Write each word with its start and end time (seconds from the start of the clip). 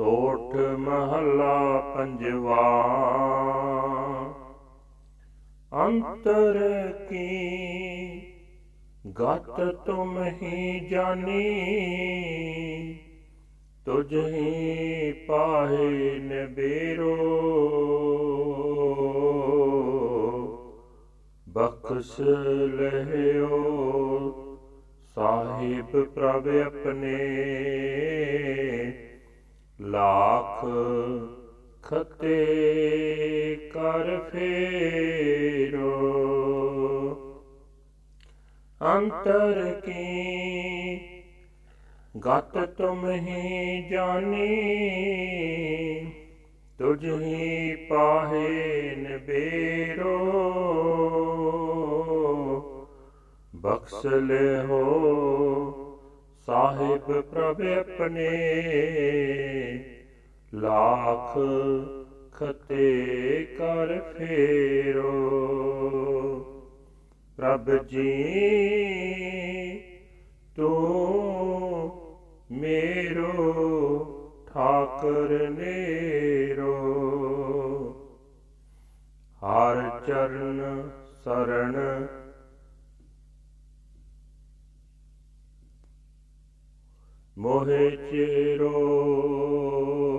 ਸੋਠ 0.00 0.54
ਮਹੱਲਾ 0.56 1.78
ਪੰਜਵਾ। 1.96 2.62
ਅੰਤਰ 5.72 6.58
ਕੀ? 7.10 8.20
ਗਤ 9.20 9.60
ਤੁਮ 9.86 10.22
ਹੀ 10.42 10.80
ਜਾਣੀ, 10.80 11.42
ਤੁਝ 13.84 14.14
ਹੀ 14.14 15.12
ਪਾਹੇ 15.12 16.18
ਨਬੇਰੋ 16.18 17.16
ਬਖਸ਼ 21.48 22.20
ਲਹਿਓ 22.74 23.58
ਸਾਹਿਬ 25.14 26.04
ਪ੍ਰਭ 26.04 26.48
ਆਪਣੇ। 26.66 27.18
ਫੇਰੋ। 34.28 35.90
ਅੰਤਰ 38.80 39.80
ਕੀ? 39.86 41.00
ਗਤ 42.26 42.58
ਤੁਮ 42.58 43.10
ਹੀ 43.10 43.82
ਜਾਣੀ, 43.90 44.56
ਤੁਝ 46.78 47.04
ਹੀ 47.04 47.76
ਪਾਹੇ 47.76 48.94
ਨਬੇਰੋ 48.96 50.18
ਬਖਸ਼ 53.56 54.06
ਲੈ 54.06 54.62
ਹੋ 54.64 54.84
ਸਾਹਿਬ 56.46 57.20
ਪ੍ਰਭ 57.20 57.60
ਆਪਣੇ, 57.78 58.30
ਲਾਖ 60.54 61.38
ਖਤੇ 62.40 63.44
ਕਰ 63.58 64.00
ਫੇਰੋ। 64.00 65.10
ਪ੍ਰਭ 67.36 67.70
ਜੀ, 67.86 68.12
ਤੂੰ 70.56 71.92
ਮੇਰੋ 72.50 73.42
ਠਾਕਰ 74.54 75.50
ਨੇਰੋ। 75.50 76.74
ਹਰ 79.44 80.00
ਚਰਨ 80.06 80.90
ਸਰਣ 81.24 82.06
ਮੋਹਿ 87.38 87.90
ਚਿਰੋ। 87.90 88.96
ਰਹਾਉ 89.90 90.09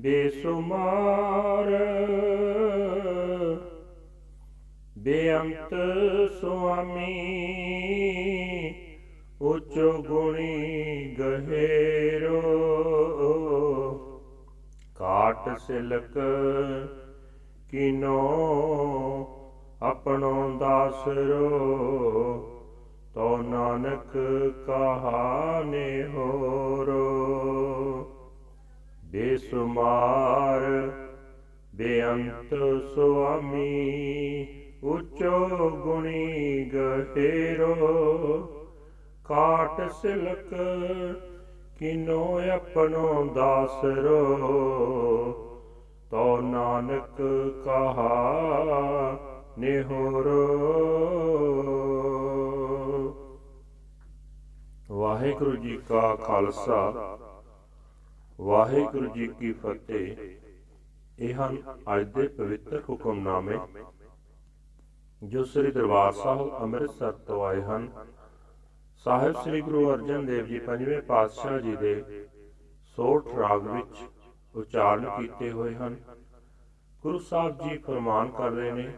ਬੇਸੁਮਾਰ। 0.00 1.66
ਬੇਅੰਤ 4.98 5.74
ਸੁਆਮੀ, 6.40 7.10
ਉਚ 9.42 9.78
ਗੁਣੀ 10.08 11.16
ਗਹਿਰੋ। 11.18 12.40
ਕਾਟ 14.98 15.58
ਸਿਲਕ 15.58 16.18
ਕਿਨੋ 17.70 18.18
ਆਪਣੋ 19.82 20.56
ਦਾਸਰੋ 20.60 21.48
ਤੋ 23.14 23.36
ਨਾਨਕ 23.36 24.16
ਕਹਾਨੇ 24.66 26.04
ਹੋਰੋ। 26.04 27.19
ਬੇਸੁਮਾਰ। 29.10 30.60
ਬੇਅੰਤ 31.74 32.54
ਸੁਆਮੀ, 32.94 34.46
ਉਚੋ 34.84 35.70
ਗੁਣੀ 35.70 36.64
ਗਹਿਰੋ। 36.74 37.76
ਕਾਟ 39.24 39.90
ਸਿਲਕ, 39.90 40.54
ਕਿਨੋ 41.78 42.40
ਆਪਣੋ 42.54 43.24
ਦਾਸਰੋ। 43.34 44.36
ਤੋ 46.10 46.40
ਨਾਨਕ 46.40 47.22
ਕਹਾ, 47.64 48.32
ਨਿਹੋਰੋ। 49.58 50.46
ਵਾਹਿਗੁਰੂ 54.90 55.56
ਜੀ 55.56 55.80
ਕਾ 55.88 56.14
ਖਾਲਸਾ। 56.14 57.18
ਵਾਹਿਗੁਰੂ 58.40 59.06
ਜੀ 59.06 59.26
ਕੀ 59.28 59.52
ਫਤਿਹ। 59.52 60.16
ਇਹ 61.18 61.34
ਹਨ 61.34 61.56
ਅੱਜ 61.94 62.06
ਦੇ 62.08 62.26
ਪਵਿੱਤਰ 62.28 62.82
ਹੁਕਮਨਾਮੇ, 62.88 63.58
ਜੋ 65.22 65.44
ਸ੍ਰੀ 65.44 65.70
ਦਰਬਾਰ 65.70 66.12
ਸਾਹਿਬ 66.12 66.54
ਅੰਮ੍ਰਿਤਸਰ 66.54 67.12
ਤੋਂ 67.12 67.44
ਆਏ 67.44 67.62
ਹਨ। 67.62 67.88
ਸਾਹਿਬ 69.04 69.34
ਸ੍ਰੀ 69.34 69.60
ਗੁਰੂ 69.60 69.90
ਅਰਜਨ 69.92 70.26
ਦੇਵ 70.26 70.46
ਜੀ 70.46 70.58
ਪੰਜਵੇਂ 70.58 71.00
ਪਾਤਸ਼ਾਹ 71.02 71.58
ਜੀ 71.58 71.76
ਦੇ 71.76 72.26
ਸੋਠ 72.96 73.28
ਰਾਗ 73.38 73.66
ਵਿੱਚ 73.66 73.98
ਉਚਾਰਨ 74.54 75.04
ਕੀਤੇ 75.18 75.50
ਹੋਏ 75.50 75.74
ਹਨ। 75.74 75.96
ਗੁਰੂ 77.02 77.18
ਸਾਹਿਬ 77.18 77.62
ਜੀ 77.62 77.78
ਫਰਮਾਨ 77.78 78.30
ਕਰ 78.30 78.50
ਰਹੇ 78.50 78.72
ਨੇ 78.72 78.88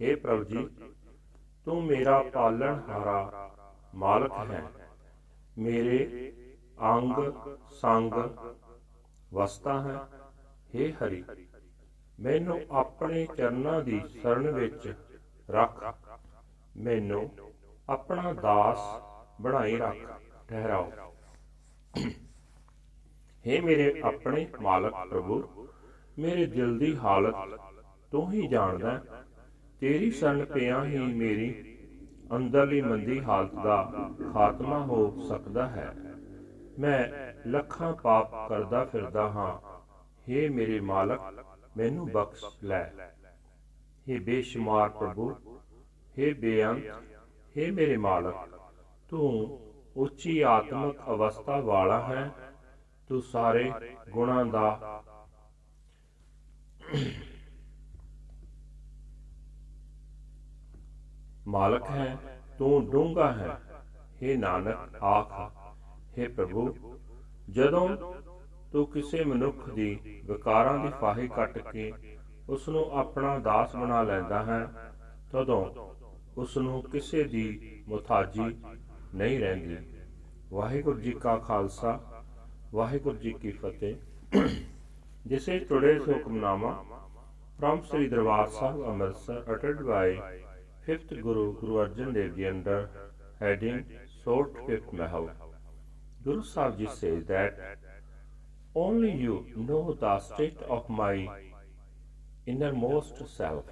हे 0.00 0.16
ਪ੍ਰਭੂ 0.20 0.44
ਜੀ, 0.44 0.68
ਤੂੰ 1.66 1.82
ਮੇਰਾ 1.84 2.22
ਪਾਲਣ 2.22 2.78
ਹਾਰਾ 2.88 3.50
ਮਾਲਕ 3.94 4.32
ਹੈ। 4.50 4.62
ਮੇਰੇ 5.58 5.98
ਅੰਗ, 6.82 7.14
ਸੰਗ 7.70 8.12
ਵਸਤਾ 9.32 9.80
ਹੈ। 9.80 9.98
हे 10.74 10.92
ਹਰੀ, 10.92 11.24
ਮੈਨੂੰ 12.20 12.60
ਆਪਣੇ 12.70 13.26
ਚਰਨਾਂ 13.36 13.80
ਦੀ 13.80 14.00
ਸ਼ਰਨ 14.08 14.50
ਵਿੱਚ 14.50 14.94
ਰੱਖ। 15.50 15.94
ਮੈਨੂੰ 16.76 17.30
ਆਪਣਾ 17.88 18.32
ਦਾਸ 18.32 18.78
ਬਣਾਈ 19.42 19.76
ਰੱਖ। 19.76 19.96
ਠਹਿਰਾਓ। 20.48 20.92
हे 23.46 23.64
ਮੇਰੇ 23.64 24.00
ਆਪਣੇ 24.00 24.48
ਮਾਲਕ 24.60 24.94
ਪ੍ਰਭੂ, 25.10 25.68
ਮੇਰੇ 26.18 26.46
ਦਿਲ 26.46 26.78
ਦੀ 26.78 26.96
ਹਾਲਤ 26.96 27.60
ਤੂੰ 28.10 28.32
ਹੀ 28.32 28.48
ਜਾਣਦਾ 28.48 29.02
ਤੇਰੀ 29.80 30.10
ਸ਼ਰਨ 30.10 30.44
ਪਿਆ 30.44 30.84
ਹੀ 30.84 30.98
ਮੇਰੀ 30.98 31.78
ਅੰਦਰਲੀ 32.36 32.80
ਮੰਦੀ 32.80 33.24
ਹਾਲਤ 33.24 33.54
ਦਾ 33.54 34.10
ਖਾਤਮਾ 34.32 34.78
ਹੋ 34.78 35.20
ਸਕਦਾ 35.28 35.68
ਹੈ। 35.68 36.11
ਮੈਂ 36.79 37.07
ਲੱਖਾਂ 37.47 37.93
ਪਾਪ 37.93 38.31
ਕਰਦਾ 38.49 38.83
ਫਿਰਦਾ 38.85 39.27
ਹਾਂ 39.29 39.51
हे 40.27 40.49
ਮੇਰੇ 40.51 40.79
ਮਾਲਕ 40.83 41.21
ਮੈਨੂੰ 41.77 42.09
ਬਖਸ਼ 42.11 42.45
ਲੈ 42.63 42.83
हे 44.07 44.19
ਬੇਸ਼ੁਮਾਰ 44.23 44.89
ਪ੍ਰਭੂ 44.89 45.29
हे 46.17 46.33
ਬੇਅੰਤ 46.39 47.57
हे 47.57 47.71
ਮੇਰੇ 47.73 47.97
ਮਾਲਕ 47.99 48.59
ਤੂੰ 49.09 49.31
ਉੱਚੀ 49.95 50.39
ਆਤਮਿਕ 50.47 51.01
ਅਵਸਥਾ 51.09 51.59
ਵਾਲਾ 51.61 51.99
ਹੈ 52.01 52.29
ਤੂੰ 53.09 53.21
ਸਾਰੇ 53.23 53.71
ਗੁਣਾਂ 54.09 54.45
ਦਾ 54.45 55.03
ਮਾਲਕ 61.47 61.89
ਹੈ 61.89 62.17
ਤੂੰ 62.57 62.89
ਡੂੰਗਾ 62.89 63.31
ਹੈ 63.33 63.57
हे 64.21 64.37
ਨਾਨਕ 64.39 65.03
ਆਖ 65.03 65.33
हे 66.16 66.28
ਪ੍ਰਭੂ 66.28 66.74
ਜਦੋਂ 67.48 67.88
ਤੂੰ 68.72 68.86
ਕਿਸੇ 68.86 69.24
ਮਨੁੱਖ 69.24 69.68
ਦੀ 69.68 70.20
ਵਿਕਾਰਾਂ 70.24 70.78
ਦੀ 70.78 70.90
ਫਾਹੀ 71.00 71.28
ਕੱਟ 71.28 71.58
ਕੇ 71.58 71.92
ਉਸ 72.48 72.68
ਨੂੰ 72.68 72.84
ਆਪਣਾ 72.92 73.38
ਦਾਸ 73.38 73.76
ਬਣਾ 73.76 74.02
ਲੈਂਦਾ 74.02 74.42
ਹੈ 74.44 74.60
ਤਦੋਂ 75.32 75.64
ਉਸ 76.36 76.56
ਨੂੰ 76.58 76.82
ਕਿਸੇ 76.82 77.24
ਦੀ 77.24 77.82
ਮੁਤਾਜੀ 77.88 78.54
ਨਹੀਂ 79.14 79.38
ਰਹਿੰਦੀ 79.40 79.76
ਵਾਹਿਗੁਰੂ 80.52 81.00
ਜੀ 81.00 81.12
ਕਾ 81.12 81.36
ਖਾਲਸਾ 81.38 81.98
ਵਾਹਿਗੁਰੂ 82.74 83.16
ਜੀ 83.16 83.32
ਕੀ 83.32 83.50
ਫਤਿਹ 83.52 83.96
ਜਿਸੇ 85.26 85.58
today's 85.58 86.08
Hukamnama 86.08 86.72
from 87.58 87.82
Sri 87.82 88.08
Darbar 88.08 88.46
Sahib 88.50 88.84
Amritsar 88.84 89.52
ਅਟਟਡ 89.52 89.82
by 89.82 90.16
5th 90.86 91.20
Guru 91.20 91.52
Guru 91.52 91.80
Arjan 91.82 92.12
Dev 92.12 92.34
ji 92.34 92.48
under 92.48 92.88
heading 93.42 93.82
sort 94.24 94.56
5th 94.60 94.94
ਮਹਲ 94.94 95.28
Guru 96.24 96.42
Sahib 96.42 96.90
says 96.90 97.24
that 97.26 97.58
Only 98.74 99.12
you 99.12 99.46
know 99.56 99.94
the 99.94 100.18
state 100.20 100.60
of 100.68 100.88
my 100.88 101.28
innermost 102.46 103.26
self. 103.28 103.64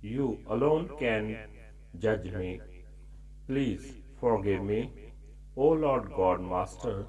You 0.00 0.38
alone 0.48 0.90
can 0.98 1.38
judge 1.98 2.30
me. 2.32 2.60
Please 3.46 3.94
forgive 4.20 4.62
me, 4.62 4.92
O 5.56 5.68
Lord 5.70 6.12
God 6.16 6.40
Master. 6.40 7.06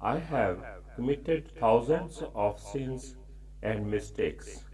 I 0.00 0.18
have 0.18 0.58
committed 0.96 1.50
thousands 1.58 2.22
of 2.34 2.60
sins 2.60 3.16
and 3.62 3.90
mistakes. 3.90 4.64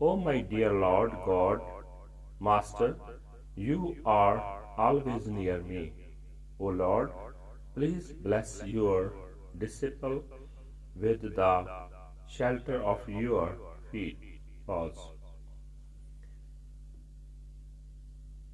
O 0.00 0.16
my 0.16 0.40
dear 0.40 0.72
Lord 0.72 1.12
God, 1.26 1.60
Master, 2.40 2.96
you 3.56 3.96
are 4.04 4.42
always 4.76 5.26
near 5.28 5.62
me. 5.62 5.92
O 6.58 6.66
Lord, 6.66 7.12
please 7.74 8.12
bless 8.12 8.62
your 8.64 9.12
disciple 9.58 10.22
with 10.94 11.22
the 11.36 11.66
shelter 12.26 12.82
of 12.82 13.08
your 13.08 13.56
feet. 13.90 14.18
Pause. 14.66 15.12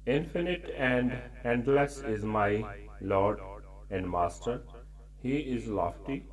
Infinite 0.05 0.69
and 0.77 1.13
endless 1.43 1.99
is 1.99 2.23
my 2.23 2.63
Lord 3.01 3.39
and 3.89 4.09
Master. 4.09 4.61
He 5.21 5.37
is 5.37 5.67
lofty, 5.67 6.27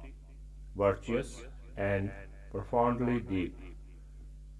virtuous, 0.76 1.42
and 1.76 2.10
profoundly 2.50 3.20
deep. 3.20 3.56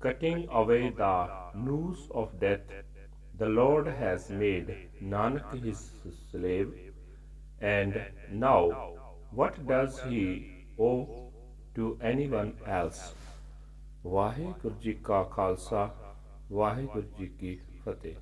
Cutting 0.00 0.48
away 0.50 0.90
the 0.90 1.28
noose 1.54 2.08
of 2.12 2.40
death, 2.40 2.60
the 3.38 3.46
Lord 3.46 3.86
has 3.86 4.30
made 4.30 4.88
Nanak 5.02 5.62
his 5.62 5.90
slave. 6.30 6.91
And 7.62 7.95
now, 8.31 8.62
what 9.31 9.56
does 9.68 10.00
he 10.01 10.24
owe 10.79 11.31
to 11.75 11.97
anyone 12.12 12.53
else? 12.79 13.01
Waheguru 14.06 14.75
ji 14.81 14.94
ਕਾ 15.03 15.24
ਖਾਲਸਾ 15.24 15.89
ਵਾਹਿਗੁਰੂ 16.51 17.07
ਜੀ 17.18 17.27
ਕੀ 17.39 17.57
ਫਤਿਹ 17.85 18.15